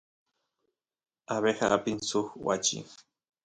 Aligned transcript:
abeja 1.35 1.65
apin 1.75 1.99
suk 2.07 2.27
wachi 2.45 2.77